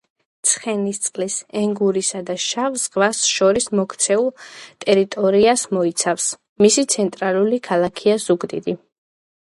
[0.51, 4.33] ცხენისწყალს, ენგურსა და შავ ზღვას შორის მოქცეულ
[4.87, 6.27] ტერიტორიას მოიცავს.
[6.67, 8.77] მისი ცენტრალური ქალაქია ზუგდიდი.